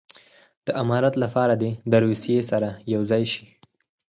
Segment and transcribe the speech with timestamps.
[0.65, 3.45] د امارت لپاره دې د روسیې سره یو ځای شي.